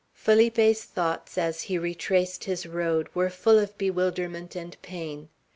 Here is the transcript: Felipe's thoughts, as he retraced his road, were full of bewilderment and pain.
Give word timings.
Felipe's 0.15 0.83
thoughts, 0.83 1.37
as 1.37 1.61
he 1.61 1.77
retraced 1.77 2.45
his 2.45 2.65
road, 2.65 3.07
were 3.13 3.29
full 3.29 3.59
of 3.59 3.77
bewilderment 3.77 4.55
and 4.55 4.81
pain. 4.81 5.29